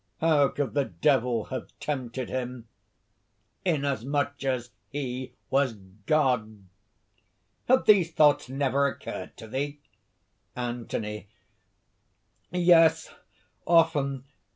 [0.19, 2.67] How could the Devil have tempted him,
[3.63, 5.73] inasmuch as he was
[6.07, 6.63] God?
[7.67, 9.79] Have these thoughts never occurred to thee?"
[10.55, 11.27] ANTHONY.
[12.51, 13.13] "Yes!...
[13.67, 14.23] often!